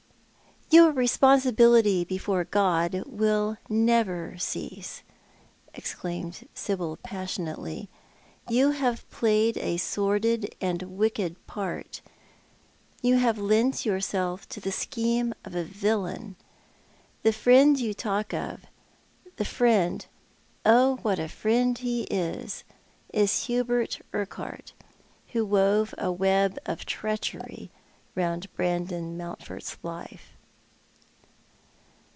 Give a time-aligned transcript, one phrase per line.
[0.81, 5.03] "Your responsibility before God will never cease,"
[5.73, 7.89] exclaimed Sibyl passionately."
[8.57, 11.99] You have played a sordid and wicked part^—
[13.03, 16.37] you have lent yourself to the scheme of a villain.
[17.23, 18.61] The friend you talk of—
[19.35, 20.05] the friend—
[20.65, 22.63] oh, what a friecd—
[23.19, 24.71] is Hubert Urquhart,
[25.33, 27.71] who wove a web of treachery
[28.15, 30.37] round Brandon Mount ford's life."